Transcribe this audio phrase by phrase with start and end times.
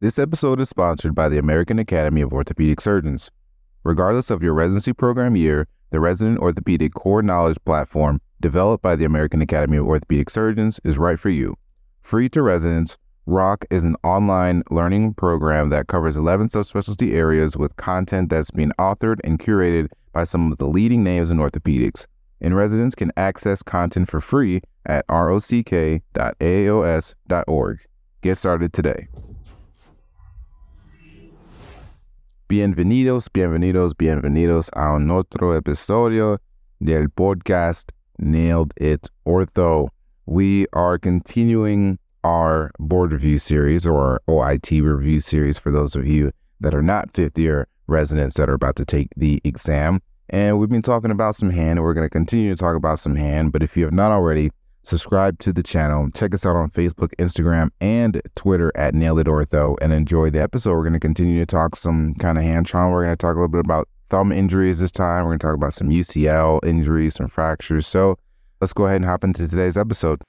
[0.00, 3.32] This episode is sponsored by the American Academy of Orthopedic Surgeons.
[3.82, 9.04] Regardless of your residency program year, the Resident Orthopedic Core Knowledge Platform, developed by the
[9.04, 11.56] American Academy of Orthopedic Surgeons, is right for you.
[12.00, 17.74] Free to residents, ROCK is an online learning program that covers 11 subspecialty areas with
[17.74, 22.06] content that's being authored and curated by some of the leading names in orthopedics.
[22.40, 25.58] And residents can access content for free at rock.aaos.org.
[28.20, 29.08] Get started today.
[32.48, 36.38] Bienvenidos, bienvenidos, bienvenidos a un otro episodio
[36.80, 39.90] del podcast Nailed It Ortho.
[40.24, 46.32] We are continuing our board review series or OIT review series for those of you
[46.60, 50.00] that are not fifth year residents that are about to take the exam.
[50.30, 52.98] And we've been talking about some hand, and we're going to continue to talk about
[52.98, 53.52] some hand.
[53.52, 54.52] But if you have not already,
[54.88, 56.10] subscribe to the channel.
[56.10, 60.40] Check us out on Facebook, Instagram, and Twitter at Nailed It Ortho and enjoy the
[60.40, 60.72] episode.
[60.72, 62.92] We're going to continue to talk some kind of hand trauma.
[62.92, 65.24] We're going to talk a little bit about thumb injuries this time.
[65.24, 67.86] We're going to talk about some UCL injuries, some fractures.
[67.86, 68.16] So
[68.60, 70.22] let's go ahead and hop into today's episode.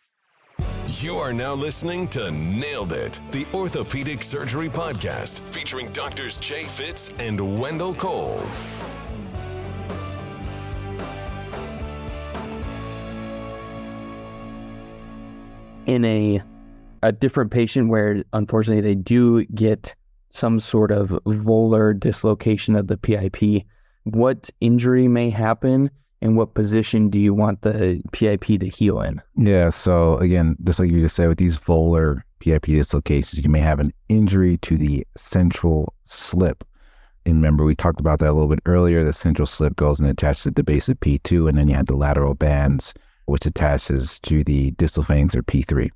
[1.00, 7.12] You are now listening to Nailed It, the Orthopedic Surgery Podcast, featuring doctors Jay Fitz
[7.20, 8.44] and Wendell Cole.
[15.90, 16.42] In a
[17.02, 19.96] a different patient where unfortunately they do get
[20.30, 23.66] some sort of volar dislocation of the PIP,
[24.04, 25.90] what injury may happen
[26.22, 29.22] and what position do you want the PIP to heal in?
[29.38, 29.70] Yeah.
[29.70, 33.80] So again, just like you just said, with these volar PIP dislocations, you may have
[33.80, 36.64] an injury to the central slip.
[37.26, 39.04] And remember, we talked about that a little bit earlier.
[39.04, 41.86] The central slip goes and attaches at the base of P2, and then you have
[41.86, 42.94] the lateral bands,
[43.30, 45.90] which attaches to the distal phalanx or P3.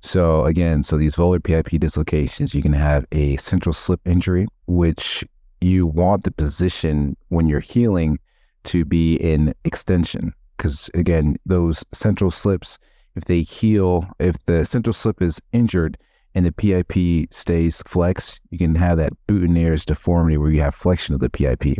[0.00, 5.24] So again, so these volar PIP dislocations, you can have a central slip injury, which
[5.60, 8.18] you want the position when you're healing
[8.64, 10.34] to be in extension.
[10.56, 12.78] Because again, those central slips,
[13.14, 15.96] if they heal, if the central slip is injured
[16.34, 21.14] and the PIP stays flexed, you can have that Boutonniere's deformity where you have flexion
[21.14, 21.78] of the PIP.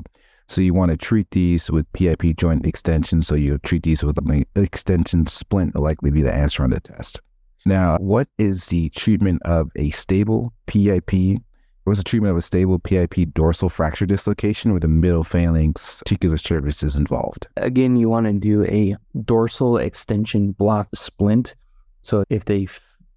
[0.52, 3.22] So you want to treat these with PIP joint extension.
[3.22, 6.80] So you treat these with an extension splint will likely be the answer on the
[6.80, 7.22] test.
[7.64, 11.40] Now, what is the treatment of a stable PIP?
[11.84, 16.36] What's the treatment of a stable PIP dorsal fracture dislocation where the middle phalanx articular
[16.36, 17.46] surface is involved?
[17.56, 21.54] Again, you want to do a dorsal extension block splint.
[22.02, 22.69] So if they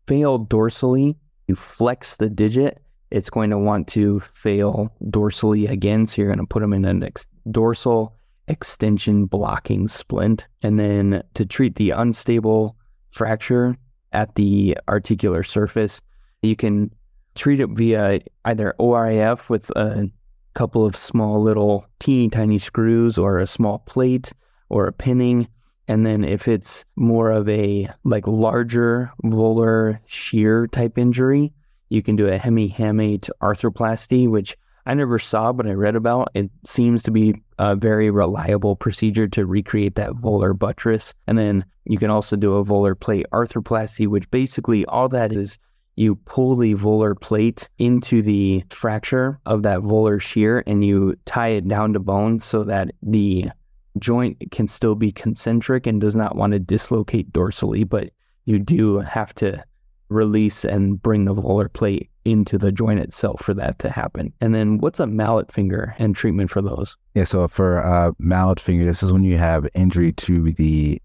[0.07, 1.17] fail dorsally,
[1.47, 6.07] you flex the digit, it's going to want to fail dorsally again.
[6.07, 8.15] So you're going to put them in an ex- dorsal
[8.47, 10.47] extension blocking splint.
[10.63, 12.75] And then to treat the unstable
[13.11, 13.77] fracture,
[14.15, 16.01] at the articular surface.
[16.41, 16.89] You can
[17.35, 20.09] treat it via either ORIF with a
[20.53, 24.31] couple of small little teeny tiny screws or a small plate
[24.69, 25.49] or a pinning.
[25.87, 31.53] And then if it's more of a like larger volar shear type injury,
[31.95, 36.29] you can do a hemihamate arthroplasty, which I never saw, but I read about.
[36.35, 41.13] It seems to be a very reliable procedure to recreate that volar buttress.
[41.25, 45.57] And then you can also do a volar plate arthroplasty, which basically all that is
[45.95, 51.47] you pull the volar plate into the fracture of that volar shear and you tie
[51.47, 53.49] it down to bone so that the
[53.97, 58.09] joint can still be concentric and does not want to dislocate dorsally, but
[58.43, 59.63] you do have to
[60.09, 64.33] release and bring the volar plate into the joint itself for that to happen.
[64.41, 66.97] And then what's a mallet finger and treatment for those?
[67.13, 71.01] Yeah, so for uh, mallet finger, this is when you have injury to the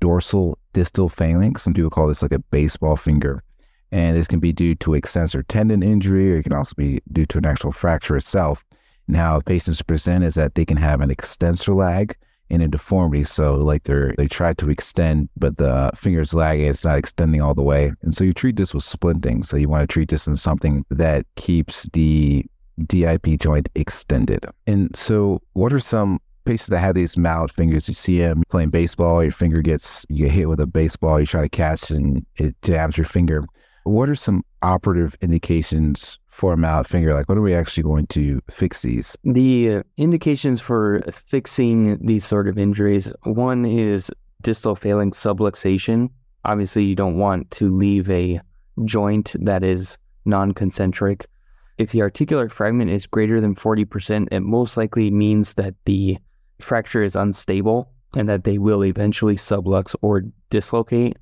[0.00, 1.62] dorsal distal phalanx.
[1.62, 3.42] Some people call this like a baseball finger.
[3.92, 7.26] And this can be due to extensor tendon injury, or it can also be due
[7.26, 8.64] to an actual fracture itself.
[9.06, 12.16] And how patients present is that they can have an extensor lag,
[12.50, 13.24] in a deformity.
[13.24, 17.54] So like they're they try to extend, but the finger's lagging, it's not extending all
[17.54, 17.92] the way.
[18.02, 19.44] And so you treat this with splinting.
[19.44, 22.44] So you want to treat this in something that keeps the
[22.86, 24.44] DIP joint extended.
[24.66, 27.88] And so what are some patients that have these mallet fingers?
[27.88, 31.26] You see them playing baseball, your finger gets you get hit with a baseball, you
[31.26, 33.44] try to catch and it jabs your finger.
[33.84, 37.14] What are some operative indications for a mallet finger?
[37.14, 39.16] Like, what are we actually going to fix these?
[39.24, 44.10] The indications for fixing these sort of injuries one is
[44.40, 46.10] distal phalanx subluxation.
[46.44, 48.40] Obviously, you don't want to leave a
[48.84, 51.26] joint that is non concentric.
[51.76, 56.18] If the articular fragment is greater than 40%, it most likely means that the
[56.60, 61.16] fracture is unstable and that they will eventually sublux or dislocate.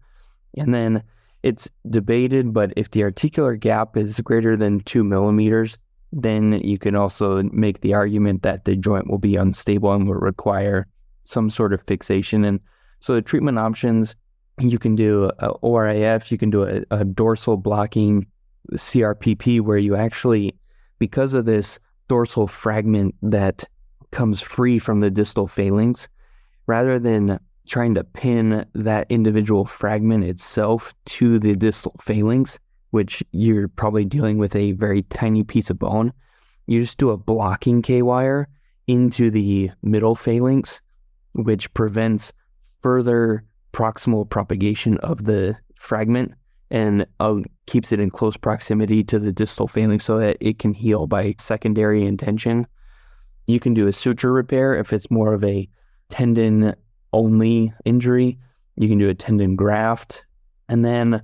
[0.59, 1.03] And then
[1.43, 5.79] It's debated, but if the articular gap is greater than two millimeters,
[6.13, 10.15] then you can also make the argument that the joint will be unstable and will
[10.15, 10.87] require
[11.25, 12.45] some sort of fixation.
[12.45, 12.61] And
[13.01, 14.15] so the treatment options,
[14.59, 18.27] you can do a ORIF, you can do a, a dorsal blocking
[18.73, 20.55] CRPP, where you actually,
[20.99, 23.65] because of this dorsal fragment that
[24.13, 26.09] comes free from the distal phalanx,
[26.67, 32.59] rather than trying to pin that individual fragment itself to the distal phalanx,
[32.91, 36.13] which you're probably dealing with a very tiny piece of bone,
[36.67, 38.49] you just do a blocking K wire
[38.87, 40.81] into the middle phalanx,
[41.33, 42.33] which prevents
[42.81, 46.33] further proximal propagation of the fragment
[46.71, 47.37] and uh,
[47.67, 51.35] keeps it in close proximity to the distal phalanx so that it can heal by
[51.39, 52.67] secondary intention.
[53.47, 55.69] You can do a suture repair if it's more of a
[56.09, 56.75] tendon
[57.13, 58.39] only injury.
[58.77, 60.25] You can do a tendon graft.
[60.69, 61.23] And then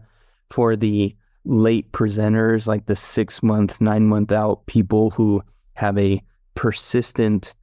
[0.51, 1.15] for the
[1.45, 5.43] late presenters, like the six month, nine month out people who
[5.75, 6.23] have a
[6.55, 7.55] persistent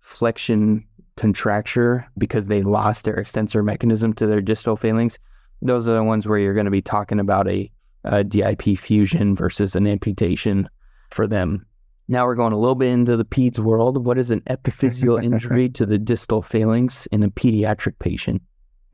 [0.00, 0.86] flexion
[1.16, 5.18] contracture because they lost their extensor mechanism to their distal phalanx,
[5.60, 7.70] those are the ones where you're going to be talking about a,
[8.04, 10.68] a DIP fusion versus an amputation
[11.10, 11.64] for them.
[12.12, 14.04] Now we're going a little bit into the PEDS world.
[14.04, 18.42] What is an epiphyseal injury to the distal phalanx in a pediatric patient?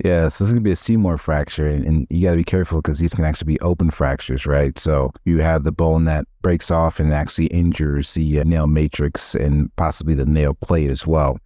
[0.05, 2.45] Yeah, so this is gonna be a Seymour fracture, and, and you got to be
[2.45, 4.79] careful because these can actually be open fractures, right?
[4.79, 9.35] So you have the bone that breaks off and actually injures the uh, nail matrix
[9.35, 11.39] and possibly the nail plate as well.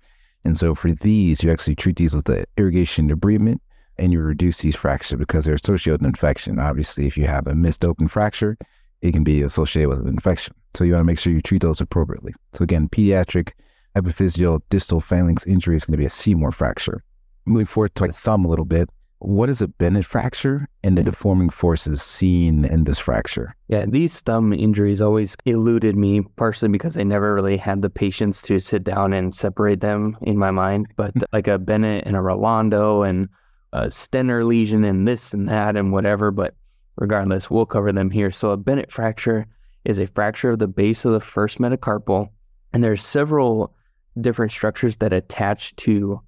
[0.45, 3.61] And so for these, you actually treat these with the irrigation debridement,
[3.97, 6.59] and you reduce these fractures because they're associated with an infection.
[6.59, 8.59] Obviously, if you have a missed open fracture,
[9.01, 10.55] it can be associated with an infection.
[10.75, 12.33] So you want to make sure you treat those appropriately.
[12.53, 13.53] So again, pediatric
[13.97, 17.03] epiphyseal distal phalanx injury is going to be a Seymour fracture
[17.47, 18.89] moving forward to my thumb a little bit,
[19.19, 23.55] what is a Bennett fracture and the deforming forces seen in this fracture?
[23.69, 28.43] Yeah, these thumb injuries always eluded me, partially because I never really had the patience
[28.43, 30.89] to sit down and separate them in my mind.
[30.97, 31.21] But hmm.
[31.33, 33.29] like a Bennett and a Rolando and
[33.73, 36.33] a Stener lesion and this and that and whatever.
[36.33, 36.55] But
[36.97, 38.33] regardless, we'll cover them here.
[38.33, 39.47] So a Bennett fracture
[39.85, 42.29] is a fracture of the base of the first metacarpal,
[42.73, 43.75] and there's several
[44.21, 46.21] different structures that attach to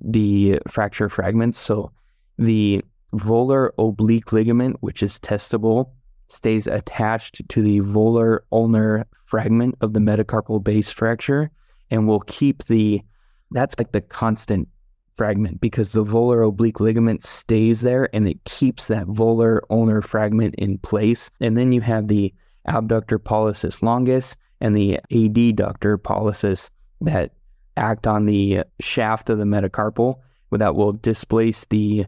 [0.00, 1.58] the fracture fragments.
[1.58, 1.92] So
[2.38, 2.82] the
[3.14, 5.90] volar oblique ligament, which is testable,
[6.28, 11.50] stays attached to the volar ulnar fragment of the metacarpal base fracture
[11.90, 13.02] and will keep the
[13.50, 14.68] that's like the constant
[15.16, 20.54] fragment because the volar oblique ligament stays there and it keeps that volar ulnar fragment
[20.56, 21.30] in place.
[21.40, 22.32] And then you have the
[22.66, 26.70] abductor pollicis longus and the adductor pollicis
[27.00, 27.32] that
[27.76, 30.16] act on the shaft of the metacarpal
[30.52, 32.04] that will displace the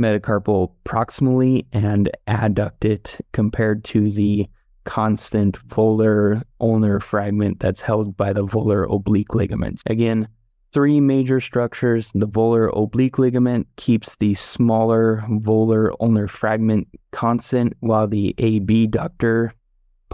[0.00, 4.46] metacarpal proximally and adduct it compared to the
[4.84, 9.80] constant volar ulnar fragment that's held by the volar oblique ligament.
[9.86, 10.28] Again,
[10.72, 12.10] three major structures.
[12.14, 19.54] The volar oblique ligament keeps the smaller volar ulnar fragment constant, while the abductor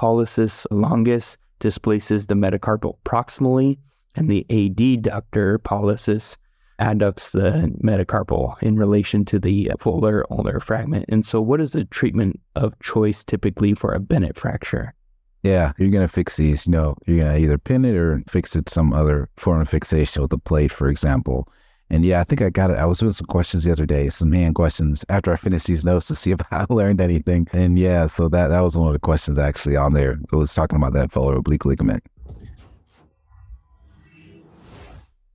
[0.01, 3.77] pollicis longus displaces the metacarpal proximally
[4.17, 6.39] and the adductor pollicis
[6.79, 11.05] adducts the metacarpal in relation to the volar ulnar fragment.
[11.11, 14.95] And so, what is the treatment of choice typically for a Bennett fracture?
[15.43, 16.67] Yeah, you're gonna fix these.
[16.67, 20.23] You know, you're gonna either pin it or fix it some other form of fixation
[20.23, 21.47] with a plate, for example.
[21.93, 22.79] And yeah, I think I got it.
[22.79, 25.85] I was doing some questions the other day, some hand questions after I finished these
[25.85, 27.49] notes to see if I learned anything.
[27.53, 30.13] And yeah, so that that was one of the questions actually on there.
[30.33, 32.05] It was talking about that volar oblique ligament.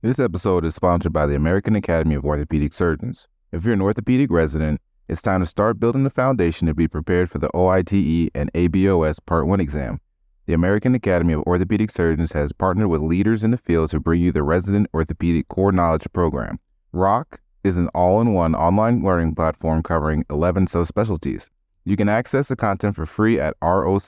[0.00, 3.26] This episode is sponsored by the American Academy of Orthopedic Surgeons.
[3.52, 7.30] If you're an orthopedic resident, it's time to start building the foundation to be prepared
[7.30, 10.00] for the OITE and ABOS Part 1 exam.
[10.46, 14.20] The American Academy of Orthopedic Surgeons has partnered with leaders in the field to bring
[14.20, 16.60] you the Resident Orthopedic Core Knowledge Program.
[16.92, 21.48] ROCK is an all in one online learning platform covering 11 subspecialties.
[21.84, 24.06] You can access the content for free at rock.aaos.org.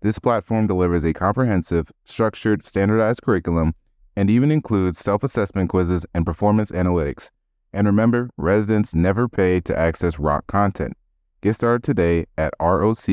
[0.00, 3.74] This platform delivers a comprehensive, structured, standardized curriculum
[4.14, 7.30] and even includes self assessment quizzes and performance analytics.
[7.72, 10.96] And remember, residents never pay to access ROCK content.
[11.42, 13.08] Get started today at rock.aaos.org.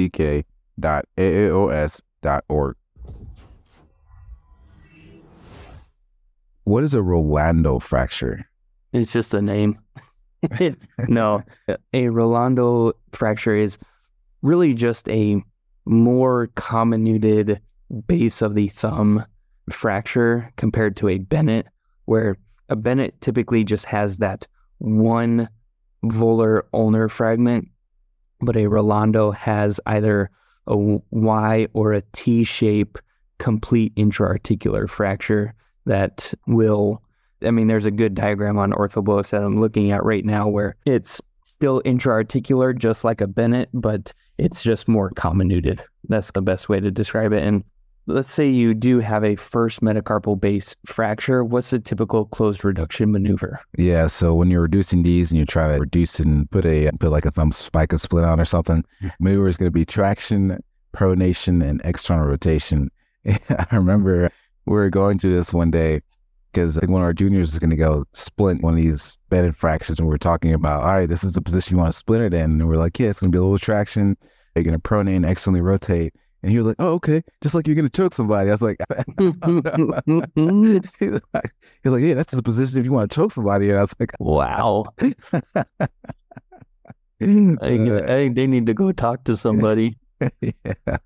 [6.64, 8.48] What is a Rolando fracture?
[8.94, 9.80] It's just a name.
[11.08, 11.42] no,
[11.92, 13.80] a Rolando fracture is
[14.44, 15.42] really just a
[15.86, 17.60] more comminuted
[18.06, 19.26] base of the thumb
[19.72, 21.66] fracture compared to a Bennett,
[22.06, 22.38] where
[22.70, 24.46] a Bennett typically just has that
[24.78, 25.50] one
[26.06, 27.68] volar ulnar fragment,
[28.42, 30.30] but a Rolando has either
[30.68, 30.78] a
[31.12, 32.98] Y or a T shape
[33.38, 35.54] complete intraarticular fracture
[35.86, 37.02] that will.
[37.42, 40.76] I mean, there's a good diagram on Orthobullets that I'm looking at right now where
[40.86, 45.82] it's still intraarticular, just like a Bennett, but it's just more comminuted.
[46.10, 47.44] That's the best way to describe it.
[47.44, 47.64] And
[48.10, 51.44] let's say you do have a first metacarpal base fracture.
[51.44, 53.60] What's the typical closed reduction maneuver?
[53.78, 54.08] Yeah.
[54.08, 57.12] So when you're reducing these and you try to reduce it and put a put
[57.12, 59.08] like a thumb spica split on or something, mm-hmm.
[59.20, 60.62] maneuver is going to be traction,
[60.96, 62.90] pronation, and external rotation.
[63.26, 64.32] I remember
[64.66, 66.02] we were going through this one day
[66.52, 70.00] because one of our juniors is going to go splint one of these Bennett fractures,
[70.00, 72.24] and we are talking about, all right, this is the position you want to splint
[72.24, 74.18] it in, and we're like, yeah, it's going to be a little traction.
[74.56, 76.14] You're going to pronate and externally rotate.
[76.42, 78.78] And he was like, "Oh, okay, just like you're gonna choke somebody." I was like,
[79.20, 79.36] he was
[81.86, 84.12] like, "Yeah, that's the position if you want to choke somebody." And I was like,
[84.20, 85.14] "Wow." I,
[87.26, 89.98] think, I think they need to go talk to somebody.
[90.42, 90.98] yeah.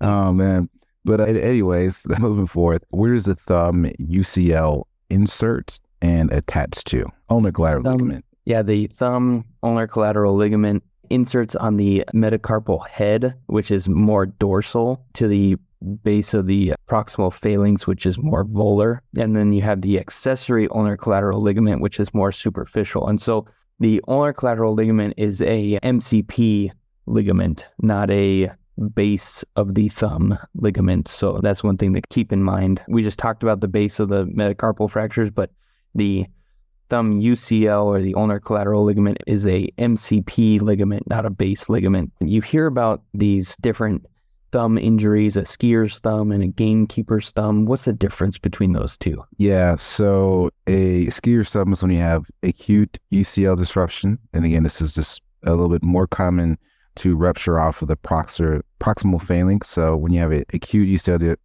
[0.00, 0.68] Oh man.
[1.04, 7.06] But uh, anyways, moving forward, where does the thumb UCL insert and attach to?
[7.30, 8.24] Ulnar collateral Um, ligament.
[8.44, 15.04] Yeah, the thumb ulnar collateral ligament inserts on the metacarpal head, which is more dorsal,
[15.14, 15.56] to the
[16.02, 18.98] base of the proximal phalanx, which is more volar.
[19.16, 23.06] And then you have the accessory ulnar collateral ligament, which is more superficial.
[23.06, 23.46] And so
[23.80, 26.70] the ulnar collateral ligament is a MCP
[27.06, 28.50] ligament, not a
[28.94, 31.08] base of the thumb ligament.
[31.08, 32.82] So that's one thing to keep in mind.
[32.88, 35.50] We just talked about the base of the metacarpal fractures, but
[35.94, 36.26] the
[36.88, 42.12] thumb UCL or the ulnar collateral ligament is a MCP ligament, not a base ligament.
[42.20, 44.06] You hear about these different
[44.50, 47.66] thumb injuries, a skier's thumb and a gamekeeper's thumb.
[47.66, 49.22] What's the difference between those two?
[49.36, 49.76] Yeah.
[49.76, 54.94] So a skier's thumb is when you have acute UCL disruption, and again, this is
[54.94, 56.56] just a little bit more common
[56.96, 59.68] to rupture off of the proximal phalanx.
[59.68, 61.36] So when you have an acute UCL,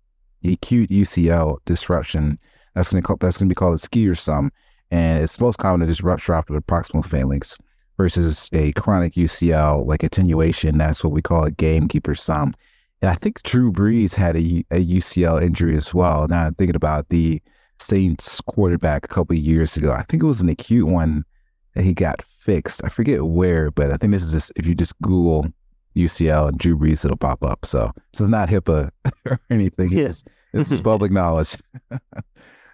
[0.45, 2.37] acute UCL disruption,
[2.73, 4.49] that's going to that's going to be called a skier's thumb,
[4.93, 7.57] and it's most common to just rupture off of the proximal phalanx
[7.97, 10.77] versus a chronic UCL like attenuation.
[10.77, 12.53] That's what we call a gamekeeper's thumb.
[13.01, 16.27] And I think Drew Brees had a, a UCL injury as well.
[16.27, 17.41] Now I'm thinking about the
[17.79, 19.91] Saints quarterback a couple of years ago.
[19.91, 21.25] I think it was an acute one
[21.73, 22.83] that he got fixed.
[22.85, 25.47] I forget where, but I think this is just if you just Google
[25.95, 27.65] UCL and Drew Brees, it'll pop up.
[27.65, 28.91] So this is not HIPAA
[29.25, 29.89] or anything.
[29.89, 30.23] Yes.
[30.53, 31.57] This is public knowledge.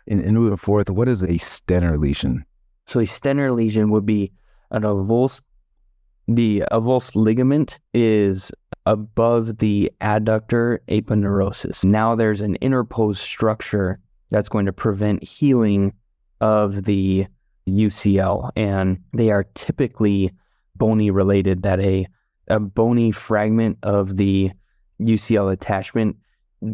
[0.10, 2.46] and, and moving forth, what is a Stener lesion?
[2.88, 4.32] So a Stener lesion would be
[4.72, 5.44] an avulsed.
[6.28, 8.52] The avulsed ligament is
[8.86, 11.86] above the adductor aponeurosis.
[11.86, 14.00] Now there's an interposed structure
[14.30, 15.94] that's going to prevent healing
[16.42, 17.28] of the
[17.68, 20.32] UCL, and they are typically
[20.76, 21.64] bony related.
[21.64, 22.08] That a
[22.48, 24.52] a bony fragment of the
[25.02, 26.16] UCL attachment,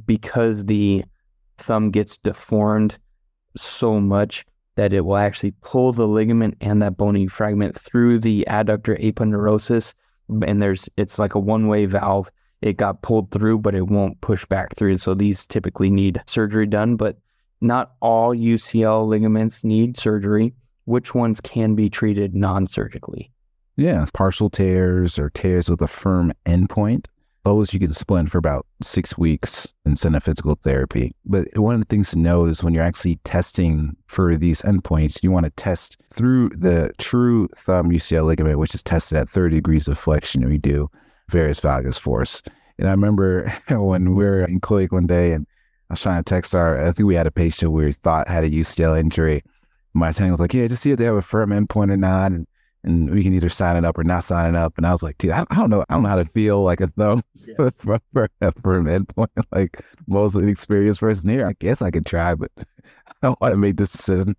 [0.05, 1.03] because the
[1.57, 2.97] thumb gets deformed
[3.57, 4.45] so much
[4.75, 9.93] that it will actually pull the ligament and that bony fragment through the adductor aponeurosis.
[10.29, 12.31] And there's it's like a one-way valve.
[12.61, 14.97] It got pulled through but it won't push back through.
[14.97, 17.17] So these typically need surgery done but
[17.61, 20.53] not all UCL ligaments need surgery.
[20.85, 23.31] Which ones can be treated non-surgically?
[23.75, 27.07] Yeah, partial tears or tears with a firm endpoint.
[27.45, 31.15] Those you can splint for about six weeks and send a physical therapy.
[31.25, 35.21] But one of the things to note is when you're actually testing for these endpoints,
[35.21, 39.57] you want to test through the true thumb UCL ligament, which is tested at 30
[39.57, 40.49] degrees of flexion.
[40.49, 40.89] We do
[41.29, 42.41] various valgus force.
[42.79, 45.45] And I remember when we were in clinic one day and
[45.91, 48.43] I was trying to text our, I think we had a patient we thought had
[48.43, 49.43] a UCL injury.
[49.93, 52.31] My attending was like, yeah, just see if they have a firm endpoint or not.
[52.31, 52.47] And
[52.85, 54.77] and we can either sign it up or not sign it up.
[54.77, 55.83] And I was like, dude, I don't know.
[55.89, 57.23] I don't know how to feel like a thumb
[57.79, 58.29] for, for,
[58.61, 59.27] for an endpoint.
[59.51, 63.57] Like most experienced person here, I guess I could try, but I don't want to
[63.57, 64.35] make this decision.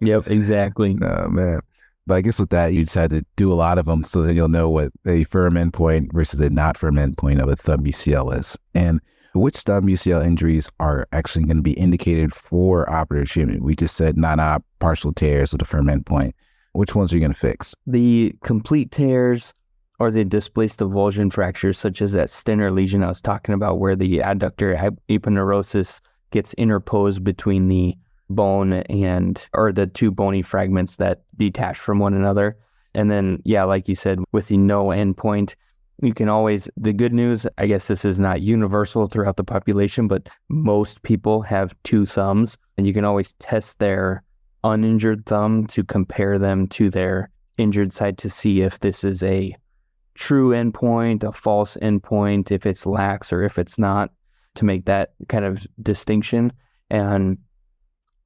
[0.00, 1.60] yep exactly No, man.
[2.06, 4.22] But I guess with that, you just had to do a lot of them so
[4.22, 7.84] that you'll know what a firm endpoint versus a not firm endpoint of a thumb
[7.84, 8.56] UCL is.
[8.74, 9.00] And
[9.34, 13.62] which thumb UCL injuries are actually going to be indicated for operative treatment?
[13.62, 16.32] We just said non-op partial tears with a firm endpoint.
[16.72, 17.74] Which ones are you going to fix?
[17.86, 19.52] the complete tears
[19.98, 23.96] or the displaced avulsion fractures, such as that Stener lesion I was talking about, where
[23.96, 26.00] the adductor ap- aponeurosis
[26.30, 27.96] gets interposed between the
[28.30, 32.56] bone and or the two bony fragments that detach from one another.
[32.94, 35.54] And then, yeah, like you said, with the no endpoint,
[36.02, 36.68] you can always.
[36.76, 41.42] The good news, I guess, this is not universal throughout the population, but most people
[41.42, 44.22] have two thumbs, and you can always test their
[44.64, 49.56] uninjured thumb to compare them to their injured side to see if this is a
[50.18, 54.10] true endpoint, a false endpoint, if it's lax or if it's not,
[54.56, 56.52] to make that kind of distinction.
[56.90, 57.38] And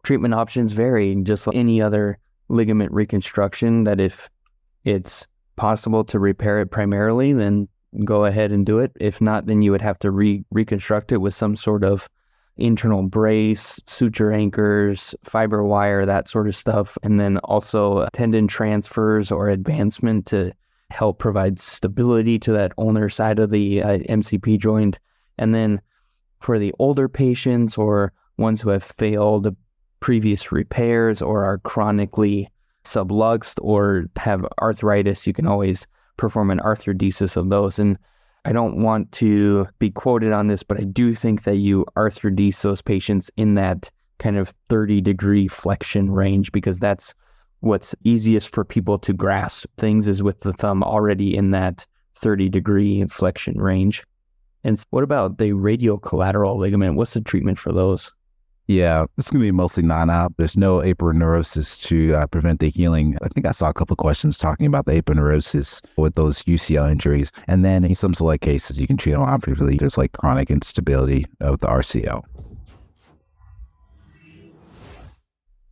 [0.02, 2.18] treatment options vary, just like any other
[2.48, 4.30] ligament reconstruction, that if
[4.84, 7.68] it's possible to repair it primarily, then
[8.06, 8.92] go ahead and do it.
[8.98, 12.08] If not, then you would have to re- reconstruct it with some sort of
[12.56, 16.96] internal brace, suture anchors, fiber wire, that sort of stuff.
[17.02, 20.52] And then also tendon transfers or advancement to
[20.92, 25.00] help provide stability to that ulnar side of the uh, MCP joint.
[25.38, 25.80] And then
[26.40, 29.54] for the older patients or ones who have failed
[30.00, 32.48] previous repairs or are chronically
[32.84, 37.78] subluxed or have arthritis, you can always perform an arthrodesis of those.
[37.78, 37.96] And
[38.44, 42.60] I don't want to be quoted on this, but I do think that you arthrodese
[42.62, 47.14] those patients in that kind of 30 degree flexion range because that's
[47.62, 52.48] what's easiest for people to grasp things is with the thumb already in that 30
[52.48, 54.04] degree flexion range.
[54.64, 56.96] And what about the radial collateral ligament?
[56.96, 58.12] What's the treatment for those?
[58.68, 60.34] Yeah, it's going to be mostly non-op.
[60.36, 63.18] There's no aponeurosis to uh, prevent the healing.
[63.22, 66.90] I think I saw a couple of questions talking about the aponeurosis with those UCL
[66.90, 67.32] injuries.
[67.48, 69.76] And then in some select cases, you can treat them operatively.
[69.76, 72.22] There's like chronic instability of the RCL.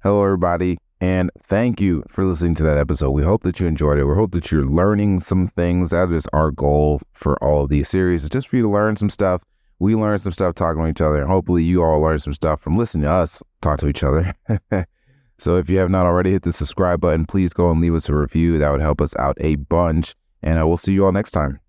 [0.02, 0.78] Hello, everybody.
[1.00, 3.12] And thank you for listening to that episode.
[3.12, 4.04] We hope that you enjoyed it.
[4.04, 5.90] We hope that you're learning some things.
[5.90, 8.22] That is our goal for all of these series.
[8.22, 9.42] It's just for you to learn some stuff.
[9.78, 12.60] We learned some stuff talking to each other, and hopefully you all learned some stuff
[12.60, 14.34] from listening to us talk to each other.
[15.38, 18.10] so if you have not already hit the subscribe button, please go and leave us
[18.10, 18.58] a review.
[18.58, 20.14] That would help us out a bunch.
[20.42, 21.60] And uh, we'll see you all next time.